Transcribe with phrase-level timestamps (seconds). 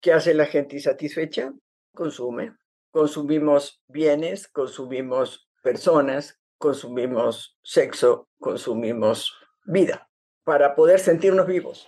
[0.00, 1.52] ¿Qué hace la gente insatisfecha?
[1.92, 2.56] Consume.
[2.90, 10.08] Consumimos bienes, consumimos personas, consumimos sexo, consumimos vida
[10.44, 11.86] para poder sentirnos vivos.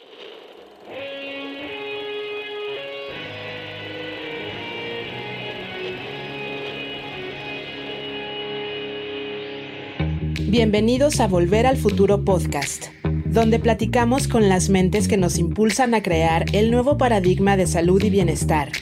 [10.50, 12.86] Bienvenidos a Volver al Futuro Podcast,
[13.26, 18.02] donde platicamos con las mentes que nos impulsan a crear el nuevo paradigma de salud
[18.02, 18.72] y bienestar,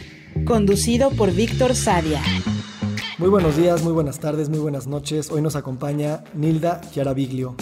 [0.47, 2.23] conducido por Víctor Sadia.
[3.19, 5.31] Muy buenos días, muy buenas tardes, muy buenas noches.
[5.31, 7.55] Hoy nos acompaña Nilda Chiaraviglio.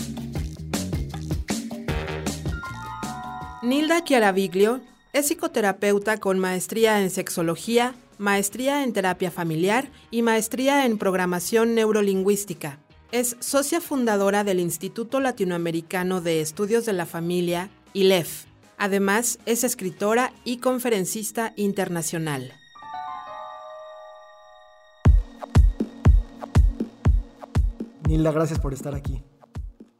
[3.60, 10.96] Nilda Chiaraviglio es psicoterapeuta con maestría en sexología, maestría en terapia familiar y maestría en
[10.96, 12.78] programación neurolingüística.
[13.12, 18.46] Es socia fundadora del Instituto Latinoamericano de Estudios de la Familia, ILEF.
[18.78, 22.52] Además, es escritora y conferencista internacional.
[28.08, 29.22] Nilda, gracias por estar aquí.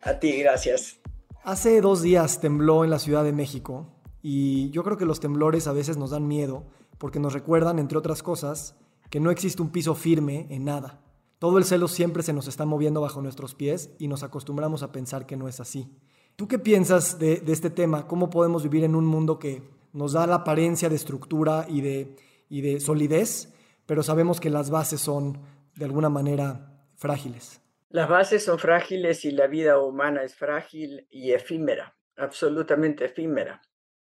[0.03, 0.99] A ti, gracias.
[1.45, 3.87] Hace dos días tembló en la Ciudad de México
[4.21, 6.67] y yo creo que los temblores a veces nos dan miedo
[6.99, 8.75] porque nos recuerdan, entre otras cosas,
[9.11, 11.06] que no existe un piso firme en nada.
[11.39, 14.91] Todo el celo siempre se nos está moviendo bajo nuestros pies y nos acostumbramos a
[14.91, 15.91] pensar que no es así.
[16.35, 18.07] ¿Tú qué piensas de, este tema?
[18.07, 19.63] ¿Cómo podemos vivir en un mundo que
[19.93, 22.17] nos da la apariencia de estructura y de,
[22.49, 23.53] y de solidez,
[23.85, 25.43] pero sabemos que las bases son
[25.75, 27.61] de alguna manera frágiles?
[27.91, 33.61] Las bases son frágiles y la vida humana es frágil y efímera, absolutamente efímera.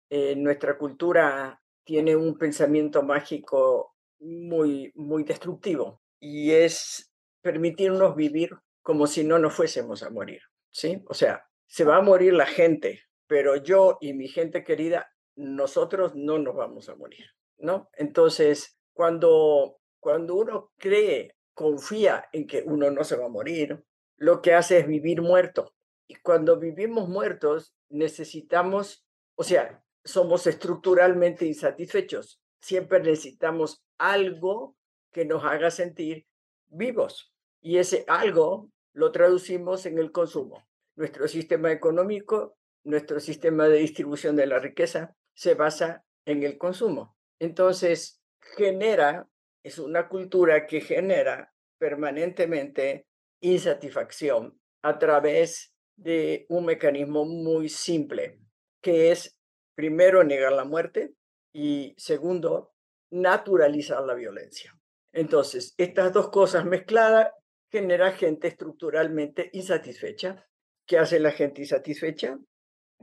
[0.10, 7.13] Eh, nuestra cultura tiene un pensamiento mágico muy, muy destructivo y es
[7.44, 10.42] permitirnos vivir como si no nos fuésemos a morir,
[10.72, 11.04] ¿sí?
[11.08, 16.14] O sea, se va a morir la gente, pero yo y mi gente querida, nosotros
[16.16, 17.26] no nos vamos a morir,
[17.58, 17.90] ¿no?
[17.94, 23.84] Entonces, cuando, cuando uno cree, confía en que uno no se va a morir,
[24.18, 25.76] lo que hace es vivir muerto.
[26.08, 32.42] Y cuando vivimos muertos, necesitamos, o sea, somos estructuralmente insatisfechos.
[32.62, 34.76] Siempre necesitamos algo
[35.12, 36.26] que nos haga sentir
[36.68, 37.33] vivos
[37.64, 40.68] y ese algo lo traducimos en el consumo.
[40.96, 47.16] Nuestro sistema económico, nuestro sistema de distribución de la riqueza se basa en el consumo.
[47.40, 48.22] Entonces,
[48.56, 49.28] genera,
[49.64, 53.08] es una cultura que genera permanentemente
[53.42, 58.40] insatisfacción a través de un mecanismo muy simple,
[58.82, 59.38] que es
[59.76, 61.14] primero negar la muerte
[61.54, 62.74] y segundo,
[63.10, 64.78] naturalizar la violencia.
[65.14, 67.32] Entonces, estas dos cosas mezcladas
[67.74, 70.48] genera gente estructuralmente insatisfecha.
[70.86, 72.38] ¿Qué hace la gente insatisfecha?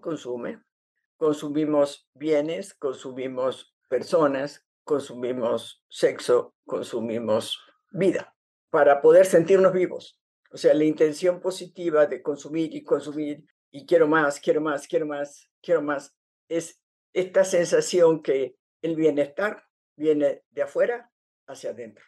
[0.00, 0.62] Consume.
[1.16, 7.58] Consumimos bienes, consumimos personas, consumimos sexo, consumimos
[7.90, 8.32] vida
[8.70, 10.20] para poder sentirnos vivos.
[10.52, 15.06] O sea, la intención positiva de consumir y consumir y quiero más, quiero más, quiero
[15.06, 16.14] más, quiero más,
[16.48, 16.80] es
[17.12, 19.64] esta sensación que el bienestar
[19.96, 21.10] viene de afuera
[21.48, 22.04] hacia adentro.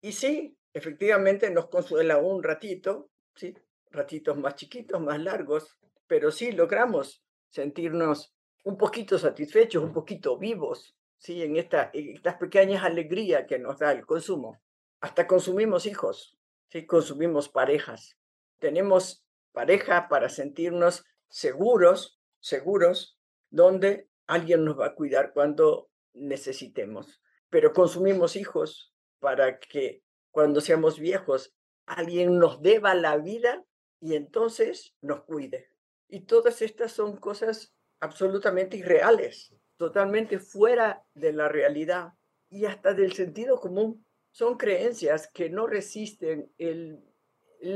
[0.00, 3.54] Y sí, efectivamente nos consuela un ratito, ¿sí?
[3.90, 8.34] ratitos más chiquitos, más largos, pero sí logramos sentirnos
[8.64, 11.42] un poquito satisfechos, un poquito vivos, ¿sí?
[11.42, 14.60] en, esta, estas pequeñas alegrías que nos da el consumo.
[15.00, 16.38] Hasta consumimos hijos,
[16.70, 16.86] ¿sí?
[16.86, 18.16] consumimos parejas.
[18.58, 23.18] Tenemos pareja para sentirnos seguros, seguros,
[23.50, 27.20] donde alguien nos va a cuidar cuando necesitemos.
[27.50, 31.54] Pero consumimos hijos para que cuando seamos viejos,
[31.86, 33.64] alguien nos deba la vida
[34.00, 35.68] y entonces nos cuide.
[36.08, 42.14] Y todas estas son cosas absolutamente irreales, totalmente fuera de la realidad
[42.50, 44.04] y hasta del sentido común.
[44.32, 46.98] Son creencias que no resisten el,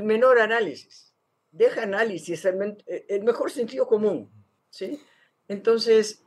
[0.03, 1.15] menor análisis.
[1.50, 4.33] Deja análisis el, el mejor sentido común.
[4.71, 5.00] ¿sí?
[5.47, 6.25] Entonces,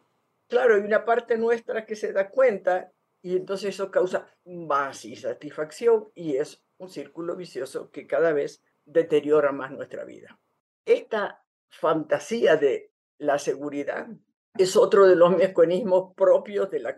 [0.47, 2.91] claro, hay una parte nuestra que se da cuenta
[3.21, 9.51] y entonces eso causa más insatisfacción y es un círculo vicioso que cada vez deteriora
[9.51, 10.39] más nuestra vida.
[10.85, 14.07] Esta fantasía de la seguridad
[14.57, 16.97] es otro de los mecanismos propios de la,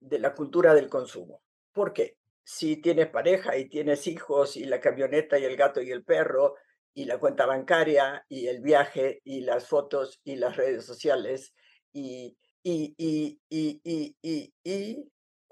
[0.00, 1.42] de la cultura del consumo.
[1.72, 2.18] ¿Por qué?
[2.44, 6.56] Si tienes pareja y tienes hijos y la camioneta y el gato y el perro
[6.94, 11.54] y la cuenta bancaria y el viaje y las fotos y las redes sociales
[11.92, 12.36] y,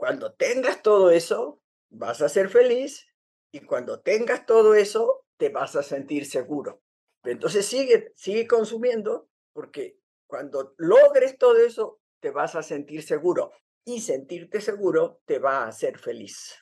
[0.00, 1.61] cuando tengas todo eso,
[1.91, 3.06] vas a ser feliz
[3.52, 6.81] y cuando tengas todo eso, te vas a sentir seguro.
[7.23, 13.52] Entonces sigue, sigue consumiendo porque cuando logres todo eso, te vas a sentir seguro.
[13.85, 16.55] y sentirte seguro te va a hacer feliz.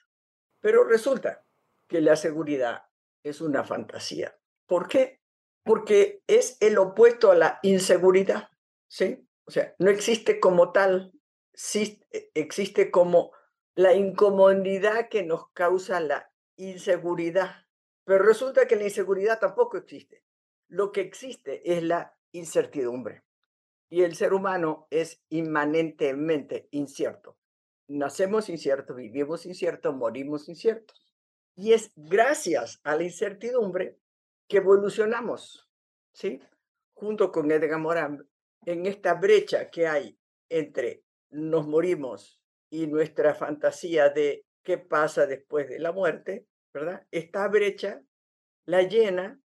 [0.61, 1.44] Pero resulta
[1.87, 2.87] que la seguridad
[3.23, 4.37] es una fantasía.
[4.67, 5.20] ¿Por qué?
[5.62, 8.49] Porque es el opuesto a la inseguridad,
[8.88, 9.29] ¿sí?
[9.44, 11.12] O sea, no existe como tal,
[11.58, 12.00] sí
[12.34, 13.32] existe como
[13.75, 17.66] la incomodidad que nos causa la inseguridad.
[18.05, 20.25] Pero resulta que la inseguridad tampoco existe.
[20.69, 23.25] Lo que existe es la incertidumbre.
[23.90, 27.37] Y el ser humano es inmanentemente incierto.
[27.88, 31.12] Nacemos inciertos, vivimos inciertos, morimos inciertos.
[31.56, 33.99] Y es gracias a la incertidumbre
[34.46, 35.69] que evolucionamos,
[36.12, 36.40] ¿sí?
[36.94, 38.25] Junto con Edgar Morin,
[38.64, 40.19] en esta brecha que hay
[40.49, 42.40] entre nos morimos
[42.70, 47.06] y nuestra fantasía de qué pasa después de la muerte, ¿verdad?
[47.10, 48.02] Esta brecha
[48.66, 49.40] la llena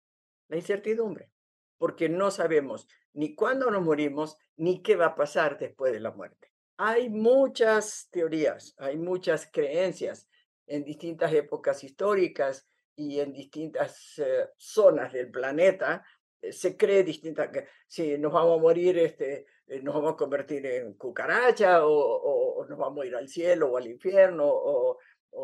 [0.51, 1.31] la incertidumbre,
[1.78, 6.12] porque no sabemos ni cuándo nos morimos, ni qué va a pasar después de la
[6.12, 6.51] muerte.
[6.78, 10.28] Hay muchas teorías, hay muchas creencias
[10.68, 16.04] en distintas épocas históricas y en distintas eh, zonas del planeta.
[16.42, 19.45] Eh, se cree distintas, que si nos vamos a morir, este,
[19.81, 23.88] nos vamos a convertir en cucaracha o, nos vamos a ir al cielo o al
[23.88, 25.00] infierno o,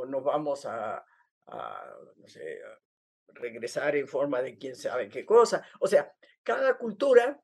[0.07, 1.03] nos vamos a,
[1.47, 2.59] no sé,
[3.27, 5.65] regresar en forma de quién sabe qué cosa.
[5.79, 6.13] O sea,
[6.43, 7.41] cada cultura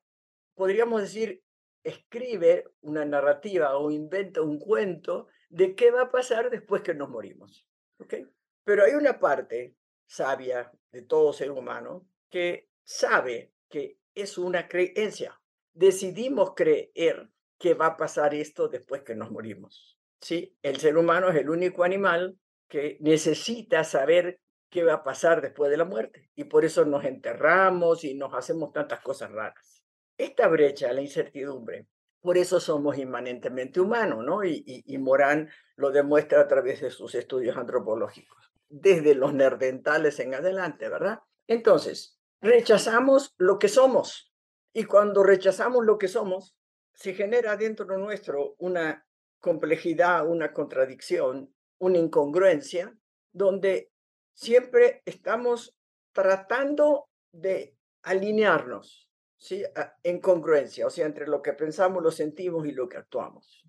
[0.54, 1.42] podríamos decir,
[1.82, 7.10] escribe una narrativa o inventa un cuento de qué va a pasar después que nos
[7.10, 7.66] morimos.
[7.98, 8.26] ¿okay?
[8.64, 9.76] Pero hay una parte
[10.06, 15.40] sabia de todo ser humano que sabe que es una creencia.
[15.74, 17.28] Decidimos creer
[17.58, 19.98] que va a pasar esto después que nos morimos.
[20.20, 20.56] ¿sí?
[20.62, 22.38] El ser humano es el único animal
[22.68, 24.40] que necesita saber
[24.70, 26.30] qué va a pasar después de la muerte.
[26.34, 29.74] Y por eso nos enterramos y nos hacemos tantas cosas raras
[30.16, 31.86] esta brecha, la incertidumbre,
[32.20, 34.44] por eso somos inmanentemente humanos, ¿no?
[34.44, 40.88] Y, Morán lo demuestra a través de sus estudios antropológicos, desde los nerdentales en adelante,
[40.88, 41.20] ¿verdad?
[41.46, 44.32] Entonces, rechazamos lo que somos.
[44.76, 46.56] Y cuando rechazamos lo que somos,
[46.92, 49.06] se genera dentro nuestro una
[49.38, 52.92] complejidad, una contradicción, una incongruencia,
[53.32, 53.92] donde
[54.34, 55.76] siempre estamos
[56.12, 59.62] tratando de alinearnos ¿sí?
[60.02, 63.64] en congruencia, o sea, entre lo que pensamos, lo sentimos y lo que actuamos.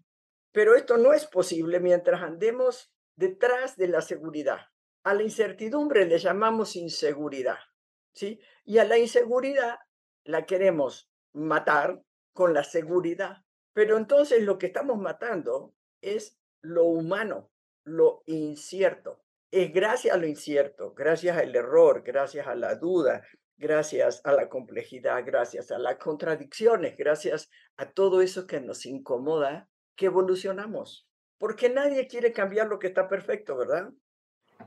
[0.52, 4.60] Pero esto no es posible mientras andemos detrás de la seguridad.
[5.04, 7.60] A la incertidumbre le llamamos inseguridad,
[8.14, 8.40] ¿sí?
[8.64, 9.78] Y a la inseguridad
[10.26, 13.44] la queremos matar con la seguridad.
[13.74, 17.52] Pero entonces lo que estamos matando es lo humano,
[17.84, 19.22] lo incierto.
[19.52, 23.24] Es gracias a lo incierto, gracias al error, gracias a la duda,
[23.58, 29.70] gracias a la complejidad, gracias a las contradicciones, gracias a todo eso que nos incomoda,
[29.96, 31.08] que evolucionamos.
[31.38, 33.92] Porque nadie quiere cambiar lo que está perfecto, ¿verdad?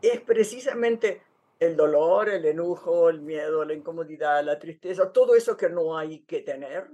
[0.02, 1.22] Es precisamente
[1.58, 6.20] el dolor, el enojo, el miedo, la incomodidad, la tristeza, todo eso que no hay
[6.20, 6.88] que tener,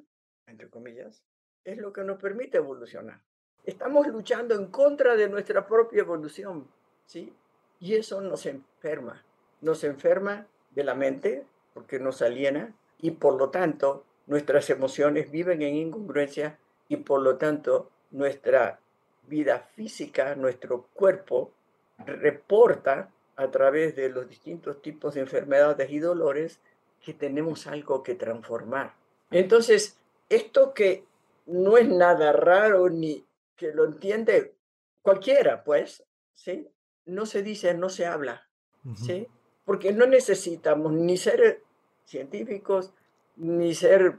[0.46, 1.22] entre comillas,
[1.64, 3.20] es lo que nos permite evolucionar.
[3.64, 6.69] Estamos luchando en contra de nuestra propia evolución,
[7.06, 7.32] ¿sí?
[7.81, 9.25] Y eso nos enferma.
[9.61, 15.62] Nos enferma de la mente, porque nos aliena y por lo tanto nuestras emociones viven
[15.62, 16.58] en incongruencia
[16.88, 18.81] y por lo tanto nuestra
[19.26, 21.52] vida física, nuestro cuerpo
[21.99, 26.61] reporta a través de los distintos tipos de enfermedades y dolores
[27.05, 28.95] que tenemos algo que transformar.
[29.31, 29.99] Entonces,
[30.29, 31.05] esto que
[31.47, 33.25] no es nada raro ni
[33.57, 34.55] que lo entiende
[35.03, 36.69] cualquiera, pues, ¿sí?
[37.05, 38.49] No se dice, no se habla,
[38.97, 39.29] ¿sí?
[39.64, 41.62] Porque no necesitamos ni ser
[42.05, 42.93] científicos,
[43.37, 44.19] ni ser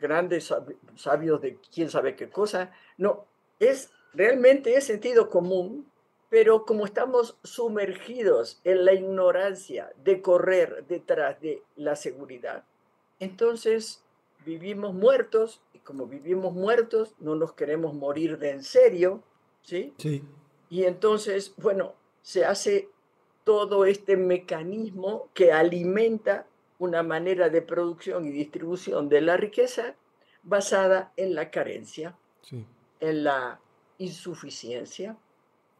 [0.00, 0.52] grandes
[0.96, 2.72] sabios de quién sabe qué cosa.
[2.96, 3.26] No,
[3.60, 5.90] es realmente es sentido común,
[6.34, 12.64] pero como estamos sumergidos en la ignorancia de correr detrás de la seguridad,
[13.20, 14.02] entonces
[14.44, 19.22] vivimos muertos y como vivimos muertos no nos queremos morir de en serio,
[19.62, 19.94] ¿sí?
[19.96, 20.24] Sí.
[20.70, 22.88] Y entonces, bueno, se hace
[23.44, 26.48] todo este mecanismo que alimenta
[26.80, 29.94] una manera de producción y distribución de la riqueza
[30.42, 32.16] basada en la carencia,
[32.98, 33.60] en la
[33.98, 35.16] insuficiencia,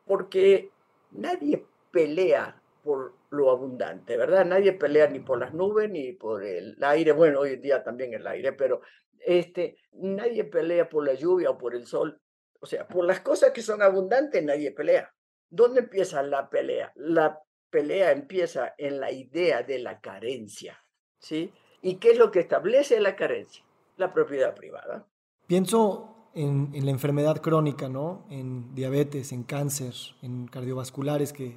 [0.04, 0.70] porque
[1.12, 4.44] nadie pelea por lo abundante, ¿verdad?
[4.44, 8.12] Nadie pelea ni por las nubes ni por el aire, bueno, hoy en día también
[8.14, 8.82] el aire, pero
[9.20, 12.20] este, nadie pelea por la lluvia o por el sol,
[12.61, 15.12] o sea, por las cosas que son abundantes nadie pelea.
[15.49, 16.92] ¿Dónde empieza la pelea?
[16.96, 20.78] La pelea empieza en la idea de la carencia.
[21.18, 21.52] ¿sí?
[21.82, 23.64] ¿Y qué es lo que establece la carencia?
[23.96, 25.06] La propiedad privada.
[25.46, 28.23] Pienso en, la enfermedad crónica, ¿no?
[28.31, 31.57] En diabetes, en cáncer, en cardiovasculares, que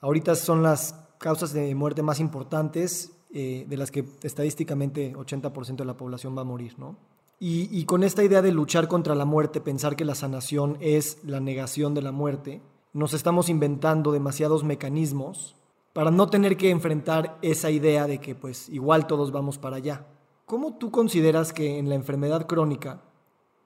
[0.00, 5.84] ahorita son las causas de muerte más importantes, eh, de las que estadísticamente 80% de
[5.84, 6.96] la población va a morir, ¿no?
[7.40, 11.18] Y, y, con esta idea de luchar contra la muerte, pensar que la sanación es
[11.24, 15.56] la negación de la muerte, nos estamos inventando demasiados mecanismos
[15.92, 20.06] para no tener que enfrentar esa idea de que pues igual todos vamos para allá.
[20.46, 23.02] ¿Cómo tú consideras que en la enfermedad crónica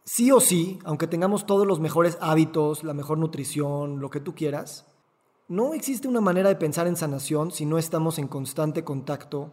[0.06, 4.34] sí o sí, aunque tengamos todos los mejores hábitos, la mejor nutrición, lo que tú
[4.34, 4.86] quieras,
[5.48, 9.52] no existe una manera de pensar en sanación si no estamos en constante contacto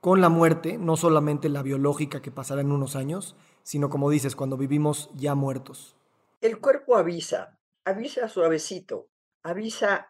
[0.00, 4.36] con la muerte, no solamente la biológica que pasará en unos años, sino como dices,
[4.36, 5.96] cuando vivimos ya muertos.
[6.40, 9.08] El cuerpo avisa, avisa suavecito,
[9.42, 10.08] avisa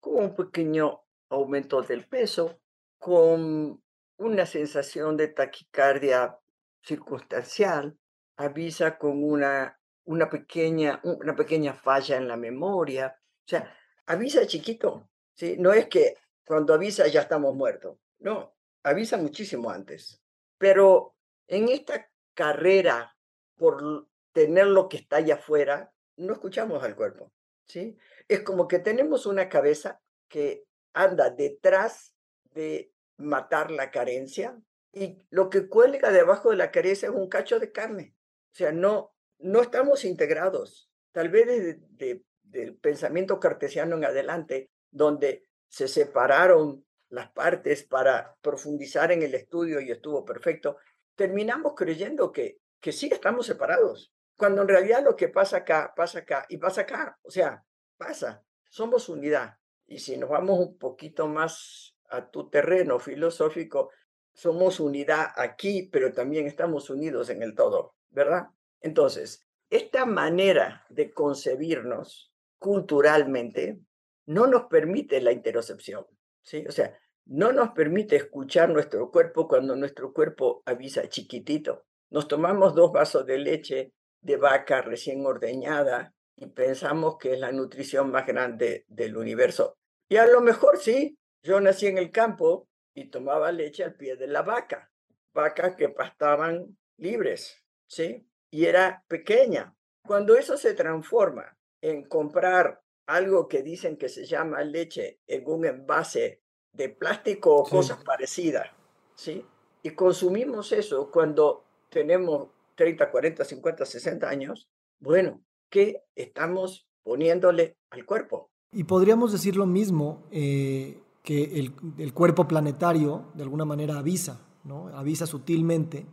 [0.00, 2.58] con un pequeño aumento del peso,
[2.98, 3.82] con
[4.16, 6.38] una sensación de taquicardia
[6.82, 7.98] circunstancial,
[8.36, 13.16] avisa con una, una, pequeña, una pequeña falla en la memoria.
[13.18, 13.74] O sea,
[14.06, 15.08] avisa chiquito.
[15.34, 15.56] ¿sí?
[15.58, 17.98] No es que cuando avisa ya estamos muertos.
[18.18, 20.22] No, avisa muchísimo antes.
[20.58, 21.14] Pero
[21.46, 23.14] en esta carrera
[23.56, 27.32] por tener lo que está allá afuera, no escuchamos al cuerpo.
[27.66, 27.96] ¿sí?
[28.28, 32.14] Es como que tenemos una cabeza que anda detrás
[32.52, 34.60] de matar la carencia
[34.92, 38.14] y lo que cuelga debajo de la carencia es un cacho de carne.
[38.54, 40.88] O sea, no, no estamos integrados.
[41.10, 41.46] Tal vez
[41.88, 49.34] desde del pensamiento cartesiano en adelante, donde se separaron las partes para profundizar en el
[49.34, 50.76] estudio y estuvo perfecto,
[51.16, 56.20] terminamos creyendo que, que sí estamos separados, cuando en realidad lo que pasa acá, pasa
[56.20, 57.18] acá y pasa acá.
[57.22, 57.64] O sea,
[57.96, 59.56] pasa, somos unidad.
[59.86, 63.90] Y si nos vamos un poquito más a tu terreno filosófico,
[64.32, 67.94] somos unidad aquí, pero también estamos unidos en el todo.
[68.14, 68.48] ¿Verdad?
[68.80, 73.80] Entonces, esta manera de concebirnos culturalmente
[74.26, 76.06] no nos permite la interocepción,
[76.42, 76.64] ¿sí?
[76.66, 81.84] O sea, no nos permite escuchar nuestro cuerpo cuando nuestro cuerpo avisa chiquitito.
[82.10, 87.52] Nos tomamos dos vasos de leche de vaca recién ordeñada y pensamos que es la
[87.52, 89.76] nutrición más grande del universo.
[90.08, 94.16] Y a lo mejor sí, yo nací en el campo y tomaba leche al pie
[94.16, 94.90] de la vaca,
[95.32, 98.26] vacas que pastaban libres, ¿sí?
[98.50, 99.74] Y era pequeña.
[100.06, 105.66] Cuando eso se transforma en comprar algo que dicen que se llama leche en un
[105.66, 108.68] envase de plástico o cosas parecidas,
[109.14, 109.44] ¿sí?
[109.82, 118.04] Y consumimos eso cuando tenemos 30, 40, 50, 60 años, bueno, ¿qué estamos poniéndole al
[118.04, 118.50] cuerpo?
[118.72, 124.40] Y podríamos decir lo mismo, eh, que el, el, cuerpo planetario de alguna manera avisa,
[124.64, 124.88] ¿no?
[124.88, 126.06] Avisa sutilmente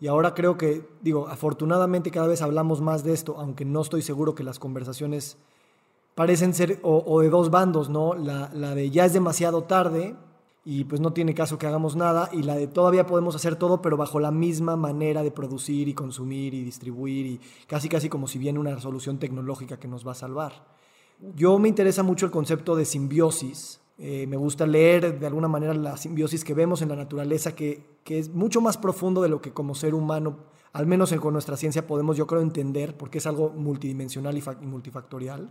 [0.00, 4.02] y ahora creo que, digo, afortunadamente cada vez hablamos más de esto, aunque no estoy
[4.02, 5.38] seguro que las conversaciones
[6.14, 8.14] parecen ser o, de dos bandos, ¿no?
[8.14, 10.16] La, la, de ya es demasiado tarde
[10.64, 13.80] y pues no tiene caso que hagamos nada, y la de todavía podemos hacer todo,
[13.80, 18.26] pero bajo la misma manera de producir y consumir y distribuir, y casi casi como
[18.26, 20.64] si viene una solución tecnológica que nos va a salvar.
[21.36, 25.72] Yo me interesa mucho el concepto de simbiosis, eh, me gusta leer de alguna manera
[25.72, 29.40] la simbiosis que vemos en la naturaleza, que, que, es mucho más profundo de lo
[29.40, 30.36] que como ser humano,
[30.72, 34.66] al menos con nuestra ciencia, podemos yo creo entender, porque es algo multidimensional y, y
[34.66, 35.48] multifactorial.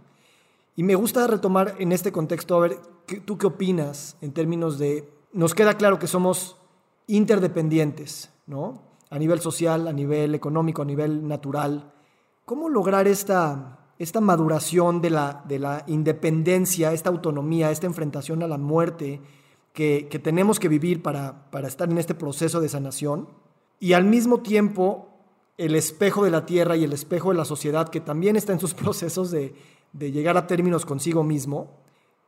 [0.76, 2.78] Y me gusta retomar en este contexto, a ver,
[3.26, 6.58] ¿tú qué opinas en términos de, nos queda claro que somos
[7.08, 8.84] interdependientes, ¿no?
[9.10, 11.94] A nivel social, a nivel económico, a nivel natural.
[12.44, 18.48] ¿Cómo lograr esta esta maduración de la, de la independencia, esta autonomía, esta enfrentación a
[18.48, 19.22] la muerte
[19.74, 23.30] que, que tenemos que vivir para, para estar en este proceso de sanación,
[23.80, 25.10] y al mismo tiempo
[25.58, 28.60] el espejo de la tierra y el espejo de la sociedad, que también está en
[28.60, 29.56] sus procesos de,
[29.94, 31.85] de llegar a términos consigo mismo,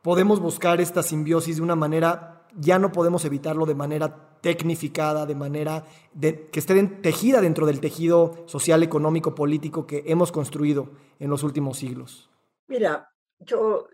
[0.08, 5.34] podemos buscar esta simbiosis de una manera ya no podemos evitarlo de manera tecnificada, de
[5.34, 5.84] manera
[6.18, 11.76] que esté tejida dentro del tejido social, económico, político que hemos construido en los últimos
[11.76, 12.30] siglos.
[12.68, 13.86] Mira, yo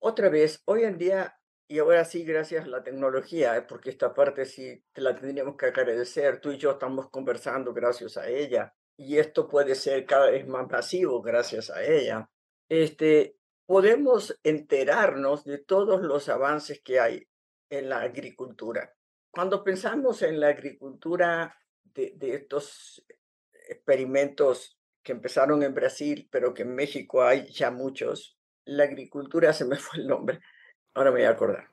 [0.00, 1.36] otra vez, hoy en día,
[1.68, 3.62] y ahora sí, gracias a la tecnología, ¿eh?
[3.62, 8.16] porque esta parte sí te la tendríamos que agradecer, tú y yo estamos conversando gracias
[8.16, 12.28] a ella, y esto puede ser cada vez más masivo gracias a ella.
[12.68, 13.36] Este,
[13.70, 17.28] podemos enterarnos de todos los avances que hay
[17.68, 18.96] en la agricultura.
[19.30, 23.06] Cuando pensamos en la agricultura de, estos
[23.68, 29.64] experimentos que empezaron en Brasil, pero que en México hay ya muchos, la agricultura se
[29.64, 30.40] me fue el nombre,
[30.92, 31.70] ahora me voy a acordar.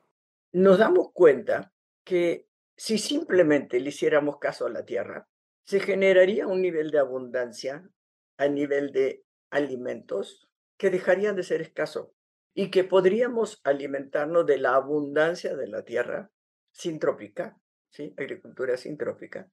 [0.52, 1.72] Nos damos cuenta
[2.04, 5.26] que si simplemente le hiciéramos caso a la tierra,
[5.64, 7.90] se generaría un nivel de abundancia
[8.36, 10.47] a nivel de alimentos
[10.78, 12.08] que dejarían de ser escasos
[12.54, 16.30] y que podríamos alimentarnos de la abundancia de la tierra
[16.72, 18.14] sintrópica, ¿sí?
[18.16, 19.50] agricultura sintrópica,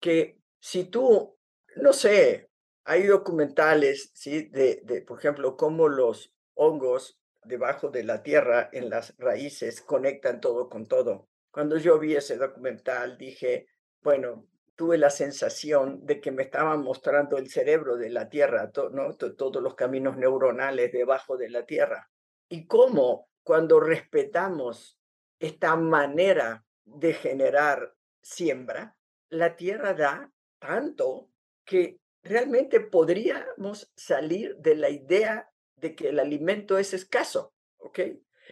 [0.00, 1.36] que si tú,
[1.76, 2.48] no sé,
[2.84, 4.48] hay documentales, ¿sí?
[4.48, 10.40] de, de, por ejemplo, cómo los hongos debajo de la tierra en las raíces conectan
[10.40, 11.28] todo con todo.
[11.50, 13.66] Cuando yo vi ese documental dije,
[14.02, 14.46] bueno,
[14.80, 19.14] tuve la sensación de que me estaban mostrando el cerebro de la Tierra, ¿no?
[19.14, 22.10] todos los caminos neuronales debajo de la Tierra.
[22.48, 24.98] Y cómo cuando respetamos
[25.38, 28.96] esta manera de generar siembra,
[29.28, 31.28] la Tierra da tanto
[31.66, 37.98] que realmente podríamos salir de la idea de que el alimento es escaso, ¿ok?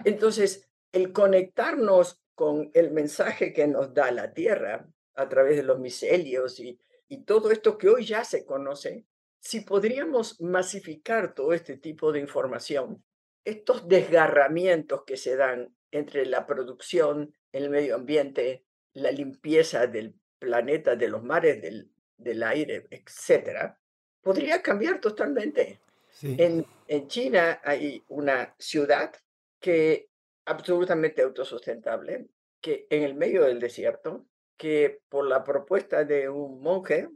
[0.04, 4.86] Entonces, el conectarnos con el mensaje que nos da la Tierra
[5.18, 9.04] a través de los micelios y, y todo esto que hoy ya se conoce,
[9.40, 13.04] si podríamos masificar todo este tipo de información,
[13.44, 20.94] estos desgarramientos que se dan entre la producción, el medio ambiente, la limpieza del planeta,
[20.94, 23.80] de los mares, del, del aire, etcétera,
[24.20, 25.80] podría cambiar totalmente.
[26.22, 29.12] En, en China hay una ciudad
[29.60, 30.10] que
[30.44, 32.28] absolutamente autosustentable,
[32.60, 34.26] que en el medio del desierto
[34.58, 37.08] que por la propuesta de un monje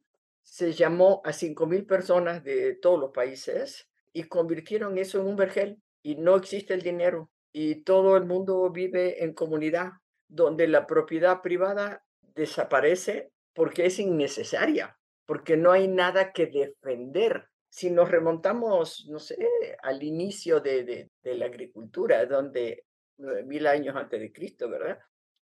[0.43, 5.83] se llamó a 5.000 personas de todos los países y convirtieron eso en un vergel
[6.03, 9.91] y no existe el dinero y todo el mundo vive en comunidad
[10.29, 14.97] donde la propiedad privada desaparece porque es innecesaria,
[15.27, 17.49] porque no hay nada que defender.
[17.69, 19.37] Si nos remontamos, no sé,
[19.83, 22.85] al inicio de, de, la agricultura, donde
[23.19, 24.99] mil años antes de Cristo, ¿verdad?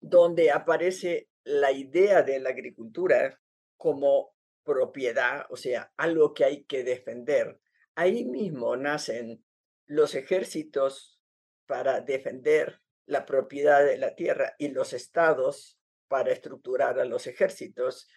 [0.08, 3.40] Donde aparece la idea de la agricultura
[3.76, 4.34] como
[4.64, 7.60] propiedad, o sea, algo que hay que defender.
[7.94, 9.44] Ahí mismo nacen
[9.86, 11.20] los ejércitos
[11.66, 15.78] para defender la propiedad de la tierra y los estados
[16.08, 18.08] para estructurar a los ejércitos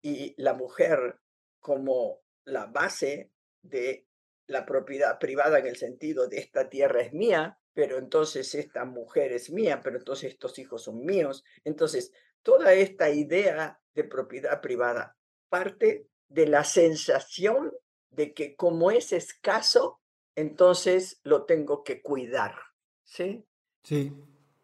[0.00, 1.18] y la mujer
[1.60, 3.32] como la base
[3.62, 4.06] de
[4.46, 9.30] la propiedad privada en el sentido de esta tierra es mía, pero entonces esta mujer
[9.30, 11.44] es mía, pero entonces estos hijos son míos.
[11.62, 12.10] Entonces,
[12.42, 15.16] toda esta idea de propiedad privada
[15.48, 17.72] parte de la sensación
[18.10, 20.00] de que como es escaso,
[20.34, 22.56] entonces lo tengo que cuidar.
[23.04, 23.44] ¿Sí?
[23.84, 24.12] Sí.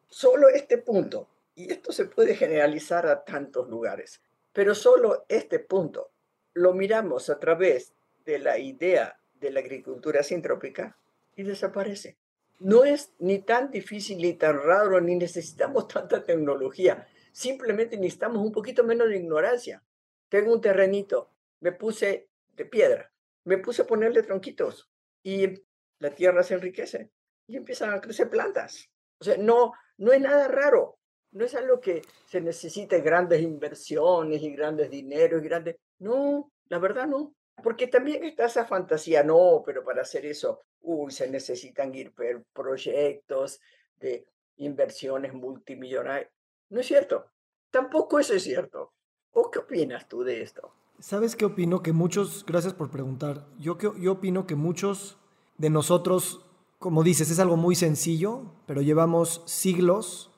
[0.09, 4.22] Solo este punto, y esto se puede generalizar a tantos lugares,
[4.53, 6.11] pero solo este punto
[6.53, 10.98] lo miramos a través de la idea de la agricultura sintrópica
[11.37, 12.18] y desaparece.
[12.61, 17.07] No es ni tan difícil ni tan raro, ni necesitamos tanta tecnología.
[17.33, 19.83] Simplemente necesitamos un poquito menos de ignorancia.
[20.29, 23.12] Tengo un terrenito, me puse de piedra,
[23.45, 24.90] me puse a ponerle tronquitos
[25.23, 25.62] y
[25.99, 27.11] la tierra se enriquece
[27.47, 28.88] y empiezan a crecer plantas.
[29.21, 30.99] O sea, no, no es nada raro.
[31.33, 35.77] No es algo que se necesite grandes inversiones y grandes dineros y grandes...
[35.99, 37.35] No, la verdad no.
[37.62, 42.44] Porque también está esa fantasía, no, pero para hacer eso, uy, se necesitan ir por
[42.53, 43.61] proyectos
[44.01, 46.31] de inversiones multimillonarias.
[46.70, 47.27] No es cierto.
[47.70, 48.92] Tampoco eso es cierto.
[49.33, 50.73] ¿O qué opinas tú de esto?
[51.01, 51.83] ¿Sabes qué opino?
[51.83, 55.18] Que muchos, gracias por preguntar, yo, yo opino que muchos
[55.59, 56.47] de nosotros,
[56.79, 60.31] como dices, es algo muy sencillo, pero llevamos siglos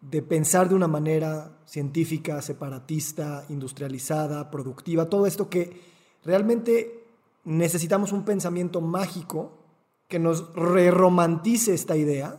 [0.00, 5.80] de pensar de una manera científica, separatista, industrializada, productiva, todo esto que
[6.22, 7.04] realmente
[7.44, 9.63] necesitamos un pensamiento mágico
[10.08, 12.38] que nos re-romantice esta idea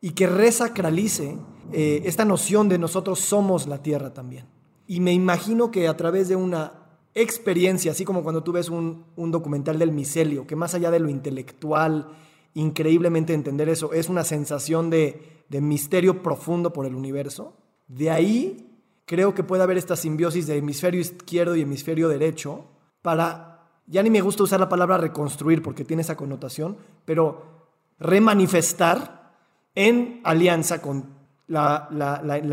[0.00, 1.38] y que resacralice
[1.72, 4.46] eh, esta noción de nosotros somos la tierra también.
[4.86, 6.80] Y me imagino que a través de una
[7.14, 11.08] experiencia, así como cuando tú ves un, documental del micelio, que más allá de lo
[11.08, 12.08] intelectual,
[12.54, 18.66] increíblemente entender eso, es una sensación de, de misterio profundo por el universo, de ahí
[19.04, 22.66] creo que puede haber esta simbiosis de hemisferio izquierdo y hemisferio derecho
[23.02, 23.49] para,
[23.90, 29.34] ya ni me gusta usar la palabra reconstruir porque tiene esa connotación, pero remanifestar
[29.74, 31.88] en alianza con la,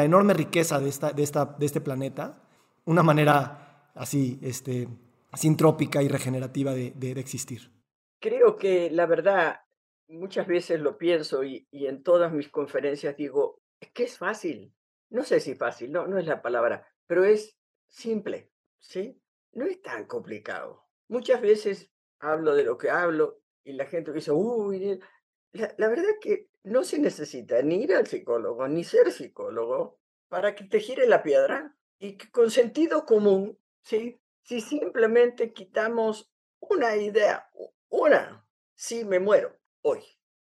[0.03, 2.41] enorme riqueza de, esta, de, esta, de este planeta,
[2.85, 4.87] una manera así, este,
[5.33, 7.71] sintrópica y regenerativa de, existir.
[8.19, 9.61] Creo que la verdad,
[10.07, 14.73] muchas veces lo pienso y, y, en todas mis conferencias digo, es que es fácil.
[15.09, 19.21] No sé si fácil, no, no es la palabra, pero es simple, ¿sí?
[19.53, 20.86] No es tan complicado.
[21.07, 21.89] Muchas veces
[22.19, 24.99] hablo de lo que hablo y la gente dice, uy,
[25.53, 30.55] la, la verdad que no se necesita ni ir al psicólogo, ni ser psicólogo para
[30.55, 34.19] que te gire la piedra y que con sentido común, ¿sí?
[34.47, 37.49] si simplemente quitamos una idea,
[37.89, 40.01] una, si me muero hoy,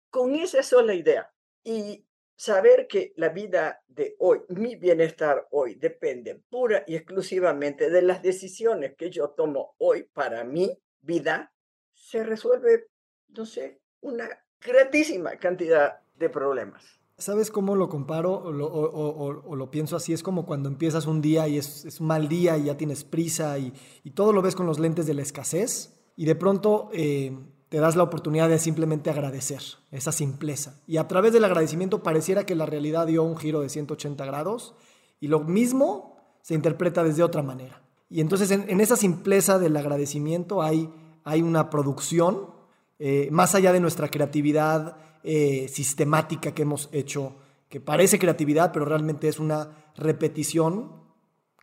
[0.09, 1.31] con esa sola idea
[1.63, 2.05] y
[2.43, 8.21] saber que la vida de hoy, mi bienestar hoy, depende pura y exclusivamente de las
[8.21, 11.53] decisiones que yo tomo hoy para mi vida,
[11.93, 12.87] se resuelve,
[13.29, 14.27] no sé, una
[14.59, 16.83] grandísima cantidad de problemas.
[17.17, 20.11] ¿Sabes cómo lo comparo o lo, pienso así?
[20.11, 23.57] Es como cuando empiezas un día y es, un mal día y ya tienes prisa
[23.57, 23.71] y,
[24.15, 27.37] todo lo ves con los lentes de la escasez y de pronto eh,
[27.73, 30.79] te das la oportunidad de simplemente agradecer esa simpleza.
[30.85, 34.75] Y a través del agradecimiento pareciera que la realidad dio un giro de 180 grados
[35.19, 37.81] y lo mismo se interpreta desde otra manera.
[38.11, 40.87] Y entonces en, esa simpleza del agradecimiento hay,
[41.23, 42.51] hay una producción
[42.99, 47.37] eh, más allá de nuestra creatividad eh, sistemática que hemos hecho,
[47.69, 50.91] que parece creatividad, pero realmente es una repetición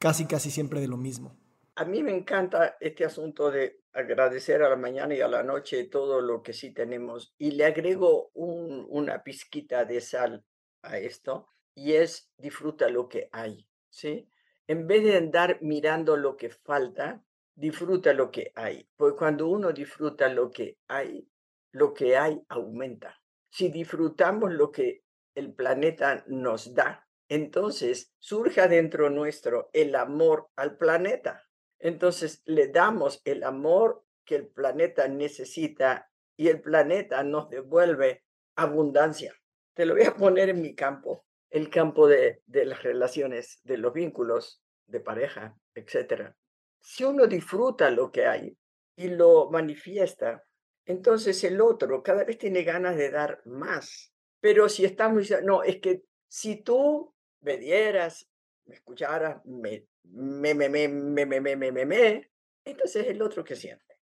[0.01, 1.37] casi, casi siempre de lo mismo.
[1.81, 5.85] A mí me encanta este asunto de agradecer a la mañana y a la noche
[5.85, 7.33] todo lo que sí tenemos.
[7.39, 10.45] Y le agrego una pizquita de sal
[10.83, 14.29] a esto y es disfruta lo que hay, ¿sí?
[14.67, 18.87] En vez de andar mirando lo que falta, disfruta lo que hay.
[18.95, 21.27] Porque cuando uno disfruta lo que hay,
[21.73, 23.19] lo que hay aumenta.
[23.49, 30.77] Si disfrutamos lo que el planeta nos da, entonces surge adentro nuestro el amor al
[30.77, 31.47] planeta.
[31.81, 38.23] Entonces le damos el amor que el planeta necesita y el planeta nos devuelve
[38.55, 39.35] abundancia.
[39.75, 43.79] Te lo voy a poner en mi campo, el campo de, de las relaciones, de
[43.79, 46.35] los vínculos de pareja, etc.
[46.79, 48.57] Si uno disfruta lo que hay
[48.97, 50.45] y lo manifiesta,
[50.85, 54.13] entonces el otro cada vez tiene ganas de dar más.
[54.41, 58.29] Pero si estamos no, es que si tú me dieras,
[58.67, 62.31] me escucharas, me me, me, me, me, me, me, me, me, me,
[62.65, 63.99] entonces el otro que siente.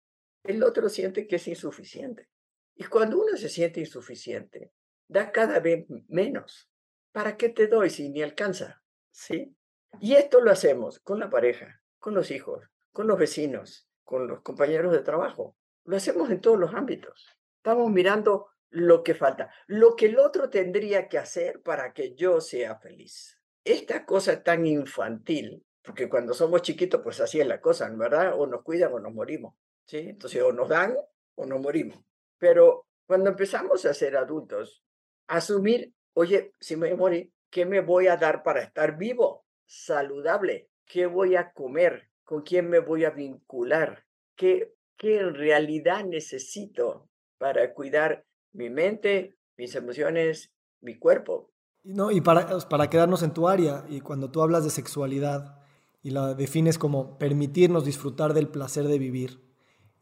[0.44, 2.30] El otro siente que es insuficiente.
[2.76, 4.72] Y cuando uno se siente insuficiente,
[5.08, 6.70] da cada vez menos.
[7.12, 8.84] ¿Para qué te doy si ni alcanza?
[9.12, 9.56] ¿Sí?
[10.00, 14.42] Y esto lo hacemos con la pareja, con los hijos, con los vecinos, con los
[14.42, 15.56] compañeros de trabajo.
[15.86, 17.38] Lo hacemos en todos los ámbitos.
[17.58, 22.42] Estamos mirando lo que falta, lo que el otro tendría que hacer para que yo
[22.42, 23.40] sea feliz.
[23.64, 28.34] Esta cosa tan infantil porque cuando somos chiquitos, pues así es la cosa, ¿verdad?
[28.38, 29.98] O nos cuidan o nos morimos, ¿sí?
[29.98, 30.96] Entonces, o nos dan
[31.36, 32.00] o nos morimos.
[32.38, 34.84] Pero cuando empezamos a ser adultos,
[35.28, 40.70] asumir, oye, si me morí, ¿qué me voy a dar para estar vivo, saludable?
[40.86, 42.10] ¿Qué voy a comer?
[42.24, 44.06] ¿Con quién me voy a vincular?
[44.36, 51.52] ¿Qué, qué en realidad necesito para cuidar mi mente, mis emociones, mi cuerpo?
[51.84, 55.65] No, y para, para quedarnos en tu área, y cuando tú hablas de sexualidad,
[56.06, 59.42] y la defines como permitirnos disfrutar del placer de vivir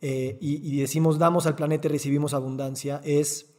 [0.02, 3.56] eh, y, decimos damos al planeta y recibimos abundancia, es,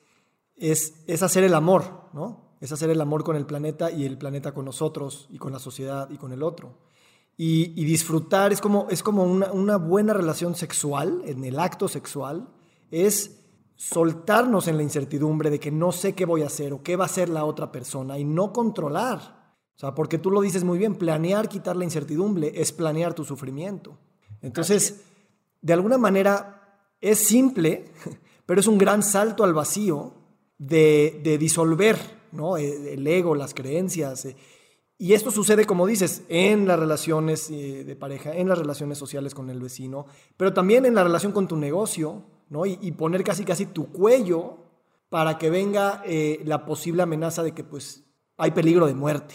[0.55, 2.59] es, es hacer el amor, ¿no?
[2.61, 5.59] Es hacer el amor con el planeta y el planeta con nosotros y con la
[5.59, 6.81] sociedad y con el otro.
[7.39, 12.51] Y, disfrutar es como, es como una, una buena relación sexual, en el acto sexual,
[12.91, 13.41] es
[13.77, 17.05] soltarnos en la incertidumbre de que no sé qué voy a hacer o qué va
[17.05, 19.44] a hacer la otra persona y no controlar
[19.77, 23.25] o sea, porque tú lo dices muy bien, planear quitar la incertidumbre es planear tu
[23.25, 23.99] sufrimiento.
[24.41, 25.03] Entonces,
[25.61, 27.87] de alguna manera es simple,
[28.47, 30.15] pero es un gran salto al vacío
[30.59, 31.99] de, disolver
[32.33, 32.57] ¿no?
[32.57, 34.27] E, el ego, las creencias.
[34.27, 34.37] Eh.
[34.97, 39.35] Y esto sucede, como dices, en las relaciones eh, de pareja, en las relaciones sociales
[39.35, 40.07] con el vecino,
[40.37, 42.65] pero también en la relación con tu negocio, ¿no?
[42.65, 44.59] Y, poner casi casi tu cuello
[45.09, 48.05] para que venga eh, la posible amenaza de que pues
[48.37, 49.35] hay peligro de muerte.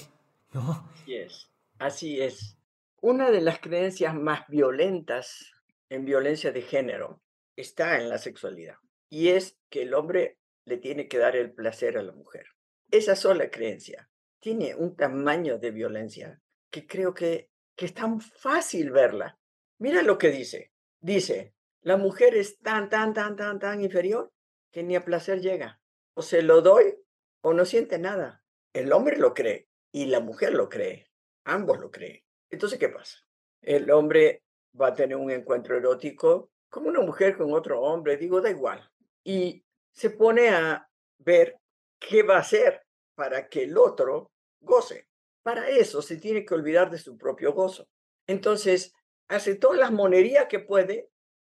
[0.52, 2.58] Así es, así es.
[3.02, 5.54] Una de las creencias más violentas
[5.90, 7.22] en violencia de género
[7.56, 8.78] está en la sexualidad
[9.10, 12.48] y es que el hombre le tiene que dar el placer a la mujer.
[12.90, 14.10] Esa sola creencia
[14.40, 19.40] tiene un tamaño de violencia que creo que, que es tan fácil verla.
[19.78, 20.72] Mira lo que dice.
[21.00, 24.32] Dice, la mujer es tan, tan, tan, tan, tan inferior
[24.72, 25.80] que ni a placer llega.
[26.16, 26.96] O se lo doy
[27.42, 28.44] o no siente nada.
[28.74, 31.08] El hombre lo cree y la mujer lo cree,
[31.46, 32.24] ambos lo creen.
[32.50, 33.18] Entonces, ¿qué pasa?
[33.62, 34.44] El hombre
[34.80, 38.90] va a tener un encuentro erótico como una mujer con otro hombre, digo, da igual.
[39.24, 41.60] Y se pone a ver
[42.00, 42.84] qué va a hacer
[43.16, 45.08] para que el otro goce.
[45.44, 47.88] Para eso se tiene que olvidar de su propio gozo.
[48.28, 48.94] Entonces,
[49.28, 51.10] hace todas las monerías que puede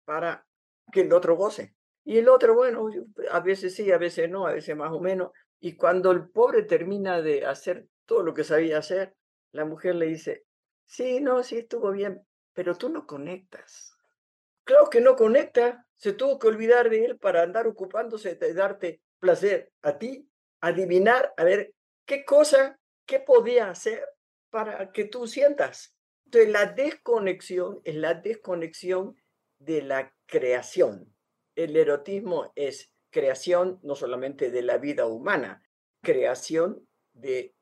[0.05, 0.47] para
[0.92, 1.75] que el otro goce.
[2.05, 2.88] Y el otro, bueno,
[3.31, 5.31] a veces sí, a veces no, a veces más o menos.
[5.61, 9.14] Y cuando el pobre termina de hacer todo lo que sabía hacer,
[9.53, 10.45] la mujer le dice,
[10.87, 13.97] sí, no, sí estuvo bien, pero tú no conectas.
[14.64, 19.01] Claro que no conecta, se tuvo que olvidar de él para andar ocupándose de darte
[19.19, 20.29] placer a ti,
[20.61, 21.75] adivinar, a ver
[22.07, 24.05] qué cosa, qué podía hacer
[24.51, 25.95] para que tú sientas.
[26.25, 29.17] Entonces, la desconexión es la desconexión
[29.59, 31.14] de la creación.
[31.55, 35.62] El erotismo es creación no solamente de la vida humana,
[36.03, 37.54] creación de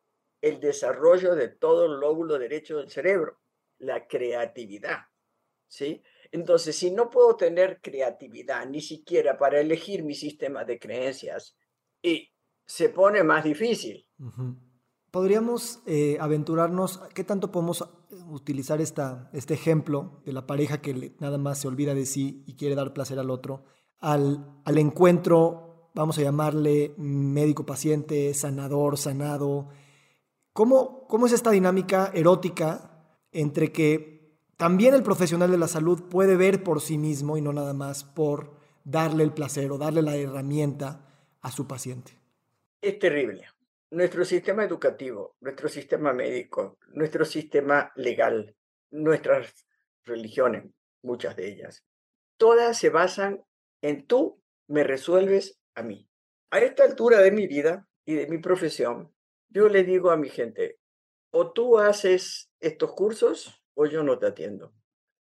[0.42, 3.40] el desarrollo de todo el lóbulo derecho del cerebro,
[3.78, 5.06] la creatividad.
[5.66, 6.02] ¿Sí?
[6.30, 11.56] Entonces, si no puedo tener creatividad ni siquiera para elegir mi sistema de creencias,
[12.02, 12.32] y
[12.66, 14.06] se pone más difícil.
[15.10, 17.88] Podríamos eh, aventurarnos, ¿qué tanto podemos
[18.28, 22.56] utilizar esta, este ejemplo de la pareja que nada más se olvida de sí y
[22.56, 23.64] quiere dar placer al otro,
[23.98, 29.68] al, al encuentro, vamos a llamarle médico-paciente, sanador, sanado?
[30.52, 32.92] ¿Cómo, ¿Cómo es esta dinámica erótica
[33.32, 37.52] entre que también el profesional de la salud puede ver por sí mismo y no
[37.52, 41.06] nada más por darle el placer o darle la herramienta
[41.40, 42.18] a su paciente.
[42.80, 43.46] Es terrible.
[43.90, 48.54] Nuestro sistema educativo, nuestro sistema médico, nuestro sistema legal,
[48.90, 49.66] nuestras
[50.04, 50.64] religiones,
[51.02, 51.84] muchas de ellas,
[52.36, 53.44] todas se basan
[53.82, 56.08] en tú me resuelves a mí.
[56.50, 59.11] A esta altura de mi vida y de mi profesión,
[59.52, 60.78] yo le digo a mi gente,
[61.30, 64.72] o tú haces estos cursos o yo no te atiendo.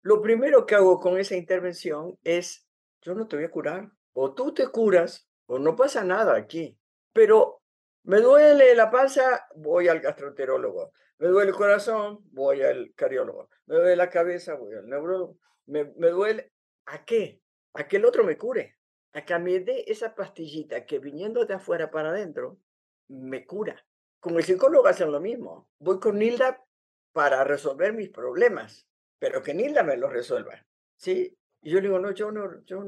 [0.02, 2.68] Lo primero que hago con esa intervención es,
[3.02, 6.78] yo no te voy a curar, o tú te curas, o no pasa nada aquí.
[7.14, 7.62] Pero
[8.04, 10.92] me duele la panza, voy al gastroenterólogo.
[11.18, 13.50] Me duele el corazón, voy al cardiólogo.
[13.68, 15.38] Me duele la cabeza, voy al neurólogo.
[15.66, 16.52] Me, me duele,
[16.86, 17.42] ¿a qué?
[17.74, 18.78] A que el otro me cure.
[19.14, 22.60] A que me dé esa pastillita que viniendo de afuera para adentro,
[23.08, 23.86] me cura.
[24.26, 25.70] Con el psicólogo hacen lo mismo.
[25.78, 26.66] Voy con Nilda
[27.12, 28.88] para resolver mis problemas,
[29.20, 30.66] pero que Nilda me los resuelva,
[30.98, 31.38] ¿sí?
[31.62, 32.84] Y yo le digo, no, yo no, yo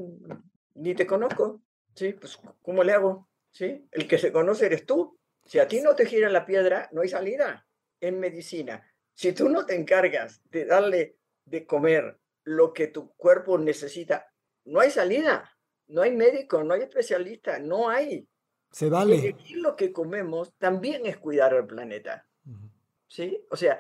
[0.74, 1.62] ni te conozco,
[1.94, 2.14] ¿sí?
[2.14, 3.30] Pues, ¿cómo le hago?
[3.52, 3.88] ¿Sí?
[3.92, 5.16] El que se conoce eres tú.
[5.46, 7.68] Si a ti no te gira la piedra, no hay salida
[8.02, 8.92] en medicina.
[9.14, 14.34] Si tú no te encargas de darle de comer lo que tu cuerpo necesita,
[14.66, 15.56] no hay salida.
[15.86, 18.28] No hay médico, no hay especialista, no hay.
[18.72, 19.16] Se vale.
[19.16, 22.28] Elegir lo que comemos también es cuidar al planeta.
[23.08, 23.40] ¿Sí?
[23.50, 23.80] O sea,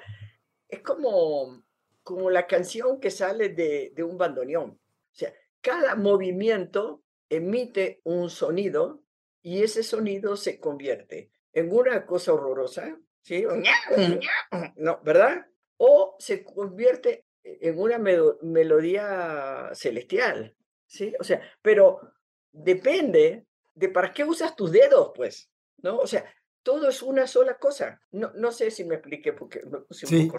[0.68, 1.64] es como,
[2.04, 4.72] como la canción que sale de, de un bandoneón.
[4.72, 9.02] O sea, cada movimiento emite un sonido
[9.42, 13.46] y ese sonido se convierte en una cosa horrorosa, ¿sí?
[14.76, 15.48] No, ¿verdad?
[15.78, 21.14] O se convierte en una melodía celestial, ¿sí?
[21.20, 22.00] O sea, pero
[22.52, 23.46] depende
[23.78, 25.50] de para qué usas tus dedos, pues,
[25.84, 25.98] ¿no?
[25.98, 26.26] O sea,
[26.64, 28.02] todo es una sola cosa.
[28.12, 30.32] No, no sé si me expliqué porque me puse sí,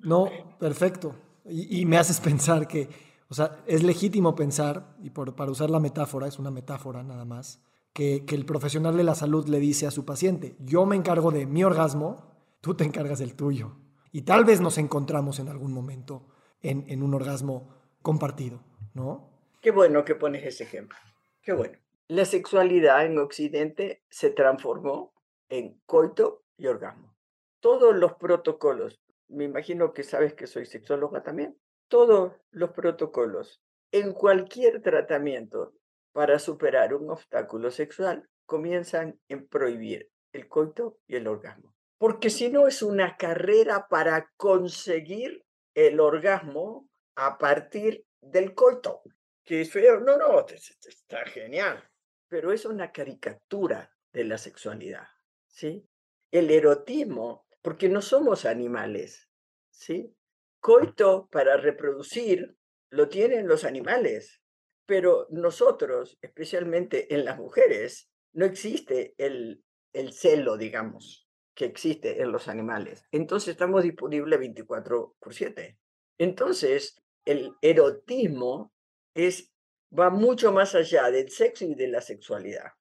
[0.00, 1.16] No, perfecto.
[1.44, 2.88] Y, me haces pensar que,
[3.28, 7.24] o sea, es legítimo pensar, y por, para usar la metáfora, es una metáfora nada
[7.24, 10.94] más, que, que, el profesional de la salud le dice a su paciente, yo me
[10.94, 13.74] encargo de mi orgasmo, tú te encargas del tuyo.
[14.12, 16.28] Y tal vez nos encontramos en algún momento
[16.60, 18.62] en, en un orgasmo compartido,
[18.94, 19.32] ¿no?
[19.60, 20.98] Qué bueno que pones ese ejemplo.
[21.42, 21.81] Qué bueno.
[22.14, 25.14] La sexualidad en Occidente se transformó
[25.48, 27.16] en coito y orgasmo.
[27.60, 34.12] Todos los protocolos, me imagino que sabes que soy sexóloga también, todos los protocolos en
[34.12, 35.72] cualquier tratamiento
[36.12, 41.74] para superar un obstáculo sexual comienzan en prohibir el coito y el orgasmo.
[41.96, 49.00] Porque si no es una carrera para conseguir el orgasmo a partir del coito.
[49.44, 51.82] Que es feo, no, no, está genial,
[52.32, 55.06] pero es una caricatura de la sexualidad.
[55.48, 55.86] ¿sí?
[56.30, 59.28] El erotismo, porque no somos animales,
[59.70, 60.16] ¿sí?
[60.58, 62.56] Coito para reproducir
[62.88, 64.40] lo tienen los animales,
[64.86, 72.32] pero nosotros, especialmente en las mujeres, no existe el, el celo, digamos, que existe en
[72.32, 73.04] los animales.
[73.12, 75.78] Entonces estamos disponibles 24 por 7.
[76.16, 78.72] Entonces, el erotismo
[79.12, 79.51] es,
[79.98, 82.72] va mucho más allá del sexo y de la sexualidad.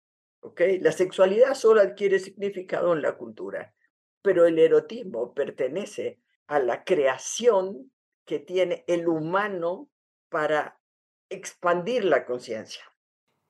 [0.80, 3.74] La sexualidad solo adquiere significado en la cultura,
[4.22, 7.92] pero el erotismo pertenece a la creación
[8.26, 9.90] que tiene el humano
[10.30, 10.80] para
[11.30, 12.84] expandir la conciencia.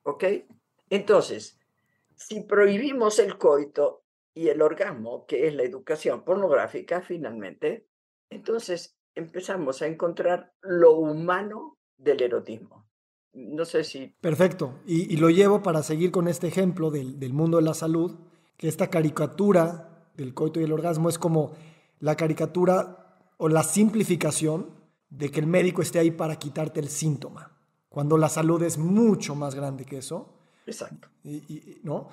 [0.02, 0.24] ¿Ok?
[0.90, 1.58] Entonces,
[2.14, 7.86] si prohibimos el coito y el orgasmo, que es la educación pornográfica, finalmente,
[8.30, 12.88] entonces empezamos a encontrar lo humano del erotismo.
[13.34, 14.14] No sé si...
[14.20, 14.80] Perfecto.
[14.86, 18.16] Y, lo llevo para seguir con este ejemplo del, del, mundo de la salud,
[18.56, 21.52] que esta caricatura del coito y el orgasmo es como
[22.00, 24.70] la caricatura o la simplificación
[25.08, 27.50] de que el médico esté ahí para quitarte el síntoma.
[27.88, 30.32] cuando la salud es mucho más grande que eso.
[30.66, 31.08] Exacto.
[31.24, 32.08] Y, ¿no?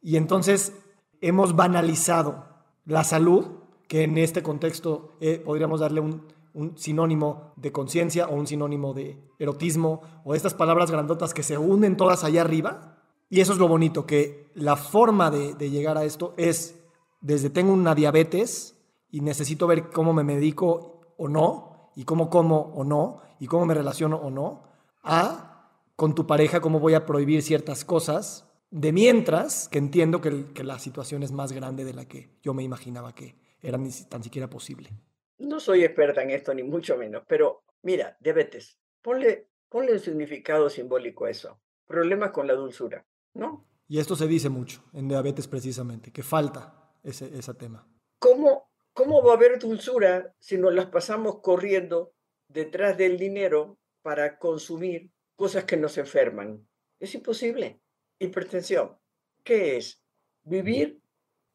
[0.00, 0.72] y entonces
[1.20, 2.46] hemos banalizado
[2.84, 3.46] la salud,
[3.88, 8.94] que en este contexto eh, podríamos darle un, un sinónimo de conciencia o un sinónimo
[8.94, 12.98] de erotismo o estas palabras grandotas que se unen todas allá arriba.
[13.28, 16.80] Y eso es lo bonito, que la forma de, de llegar a esto es
[17.20, 18.78] desde tengo una diabetes
[19.10, 23.66] y necesito ver cómo me medico o no, y cómo como o no, y cómo
[23.66, 24.64] me relaciono o no,
[25.02, 30.52] a con tu pareja cómo voy a prohibir ciertas cosas, de mientras que entiendo que,
[30.52, 33.90] que la situación es más grande de la que yo me imaginaba que era ni
[34.08, 34.90] tan siquiera posible.
[35.38, 40.70] No soy experta en esto, ni mucho menos, pero mira, diabetes, ponle, ponle un significado
[40.70, 41.60] simbólico a eso.
[41.86, 43.66] Problemas con la dulzura, ¿no?
[43.88, 47.86] Y esto se dice mucho en diabetes precisamente, que falta ese, ese tema.
[48.18, 52.14] ¿Cómo, ¿Cómo va a haber dulzura si nos las pasamos corriendo
[52.48, 56.66] detrás del dinero para consumir cosas que nos enferman?
[56.98, 57.80] Es imposible.
[58.18, 58.96] Hipertensión.
[59.42, 60.00] ¿Qué es?
[60.44, 61.02] Vivir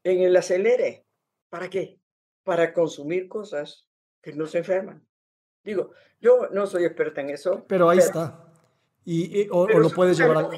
[0.04, 1.06] en el acelere.
[1.50, 1.99] ¿Para qué?
[2.44, 3.88] Para consumir cosas
[4.22, 5.06] que no se enferman.
[5.64, 7.66] Digo, yo no soy experta en eso.
[7.68, 8.46] Pero ahí está.
[9.06, 10.50] Y, o, lo puedes llevar al,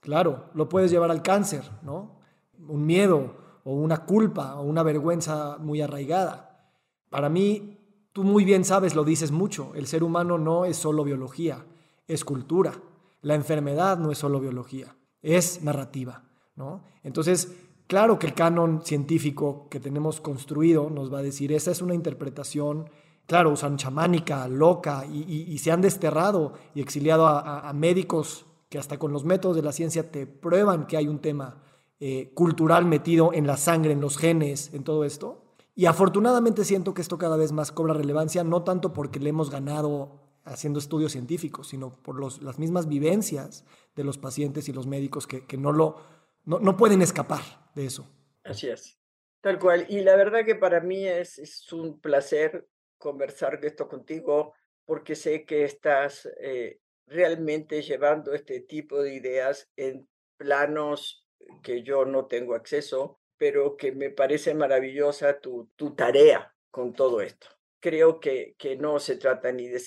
[0.00, 2.20] claro, lo puedes llevar al cáncer, ¿no?
[2.68, 6.70] Un miedo o una culpa o una vergüenza muy arraigada.
[7.08, 7.78] Para mí,
[8.12, 11.66] tú muy bien sabes, lo dices mucho, el ser humano no es solo biología,
[12.06, 12.74] es cultura.
[13.22, 16.84] La enfermedad no es solo biología, es narrativa, ¿no?
[17.02, 17.52] Entonces,
[17.90, 21.92] Claro que el canon científico que tenemos construido nos va a decir, esa es una
[21.92, 22.88] interpretación,
[23.26, 29.12] claro, usan chamánica, loca, y, se han desterrado y exiliado a, médicos que hasta con
[29.12, 31.64] los métodos de la ciencia te prueban que hay un tema
[31.98, 35.42] eh, cultural metido en la sangre, en los genes, en todo esto.
[35.74, 39.50] Y afortunadamente siento que esto cada vez más cobra relevancia, no tanto porque le hemos
[39.50, 43.64] ganado haciendo estudios científicos, sino por las mismas vivencias
[43.96, 47.40] de los pacientes y los médicos que, que no lo no, pueden escapar
[47.74, 48.08] de eso.
[48.44, 48.98] Así es,
[49.40, 49.86] tal cual.
[49.88, 52.66] Y la verdad que para mí es, un placer
[52.98, 60.08] conversar esto contigo porque sé que estás eh, realmente llevando este tipo de ideas en
[60.36, 61.26] planos
[61.62, 67.20] que yo no tengo acceso, pero que me parece maravillosa tu, tu tarea con todo
[67.20, 67.46] esto.
[67.80, 69.80] Creo que, que no se trata ni de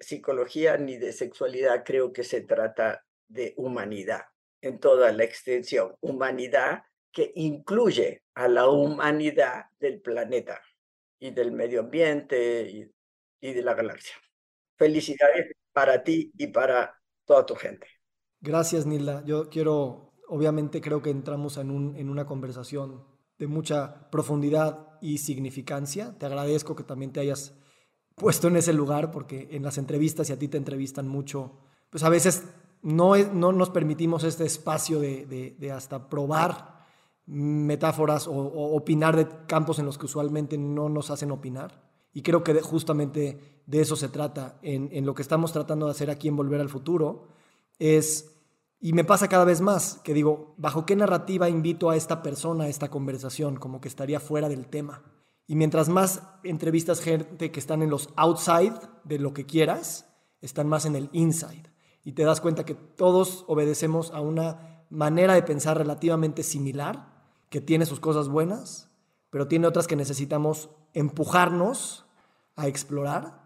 [0.00, 4.22] psicología ni de sexualidad, creo que se trata de humanidad
[4.60, 10.60] en toda la extensión, humanidad que incluye a la humanidad del planeta
[11.18, 12.70] y del medio ambiente
[13.40, 14.14] y, de la galaxia.
[14.76, 17.86] Felicidades para ti y para toda tu gente.
[18.40, 19.22] Gracias, Nilda.
[19.24, 23.04] Yo quiero, obviamente creo que entramos en, un, en una conversación
[23.38, 26.16] de mucha profundidad y significancia.
[26.18, 27.54] Te agradezco que también te hayas
[28.14, 32.04] puesto en ese lugar porque en las entrevistas y a ti te entrevistan mucho, pues
[32.04, 32.44] a veces
[32.82, 36.80] no, no nos permitimos este espacio de, hasta probar
[37.26, 41.82] metáforas o, opinar de campos en los que usualmente no nos hacen opinar.
[42.12, 45.92] Y creo que justamente de eso se trata en, en, lo que estamos tratando de
[45.92, 47.28] hacer aquí en Volver al Futuro.
[47.78, 48.34] Es,
[48.80, 52.64] y me pasa cada vez más, que digo, ¿bajo qué narrativa invito a esta persona
[52.64, 53.56] a esta conversación?
[53.56, 55.02] Como que estaría fuera del tema.
[55.46, 60.06] Y mientras más entrevistas gente que están en los outside de lo que quieras,
[60.40, 61.69] están más en el inside
[62.04, 67.10] y te das cuenta que todos obedecemos a una manera de pensar relativamente similar,
[67.48, 68.90] que tiene sus cosas buenas,
[69.30, 72.06] pero tiene otras que necesitamos empujarnos
[72.56, 73.40] a explorar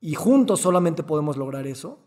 [0.00, 1.98] y juntos solamente podemos lograr eso,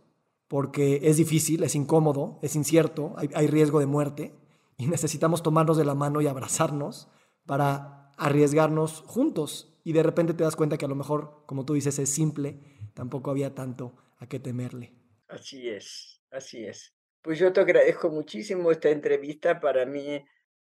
[0.48, 4.36] porque es difícil, es incómodo, es incierto, hay, riesgo de muerte
[4.78, 7.08] y necesitamos tomarnos de la mano y abrazarnos
[7.46, 11.74] para arriesgarnos juntos y de repente te das cuenta que a lo mejor, como tú
[11.74, 12.60] dices, es simple,
[12.94, 15.03] tampoco había tanto a qué temerle.
[15.34, 16.94] Así es, así es.
[17.24, 19.60] Pues yo te agradezco muchísimo esta entrevista.
[19.60, 20.24] Para mí,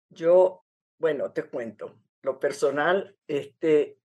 [0.10, 0.64] yo,
[1.00, 3.98] bueno, te cuento, lo personal, este,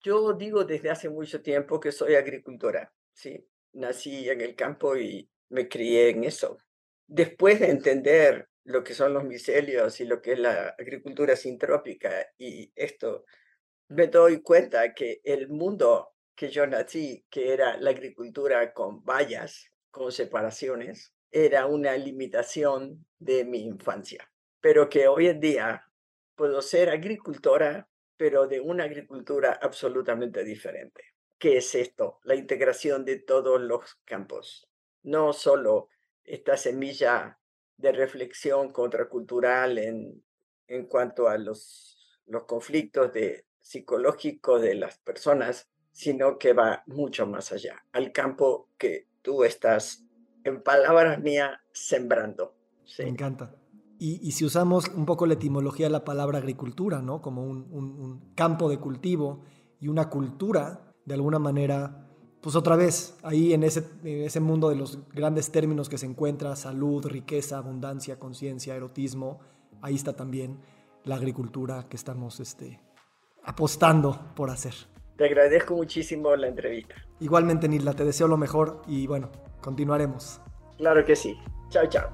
[0.00, 3.44] yo digo desde hace mucho tiempo que soy agricultora, ¿sí?
[3.72, 6.56] Nací en el campo y me crié en eso.
[7.08, 12.28] Después de entender lo que son los micelios y lo que es la agricultura sintrópica
[12.38, 13.24] y esto,
[13.88, 19.71] me doy cuenta que el mundo que yo nací, que era la agricultura con vallas,
[19.92, 24.28] con separaciones era una limitación de mi infancia,
[24.60, 25.88] pero que hoy en día
[26.34, 31.04] puedo ser agricultora, pero de una agricultura absolutamente diferente.
[31.38, 32.18] ¿Qué es esto?
[32.24, 34.68] La integración de todos los campos,
[35.04, 35.88] no solo
[36.24, 37.38] esta semilla
[37.76, 40.24] de reflexión contracultural en,
[40.66, 47.26] en cuanto a los, los conflictos de, psicológicos de las personas, sino que va mucho
[47.26, 50.04] más allá, al campo que tú estás
[50.44, 52.54] en palabras mías, sembrando.
[52.98, 53.54] Me encanta.
[53.98, 57.22] Y, si usamos un poco la etimología de la palabra agricultura, ¿no?
[57.22, 59.44] Como un, campo de cultivo
[59.78, 62.08] y una cultura, de alguna manera,
[62.40, 66.06] pues otra vez, ahí en ese, en ese mundo de los grandes términos que se
[66.06, 69.38] encuentra, salud, riqueza, abundancia, conciencia, erotismo,
[69.82, 70.58] ahí está también
[71.04, 72.80] la agricultura que estamos este,
[73.44, 74.74] apostando por hacer.
[75.22, 76.96] Te agradezco muchísimo la entrevista.
[77.20, 80.40] Igualmente, Nilda, te deseo lo mejor y bueno, continuaremos.
[80.78, 81.38] Claro que sí.
[81.68, 82.10] Chao, chao.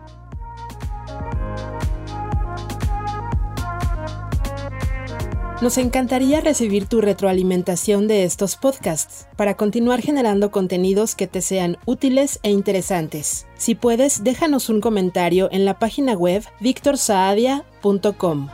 [5.62, 11.78] Nos encantaría recibir tu retroalimentación de estos podcasts para continuar generando contenidos que te sean
[11.86, 13.46] útiles e interesantes.
[13.56, 18.50] Si puedes, déjanos un comentario en la página web victorsaadia.com.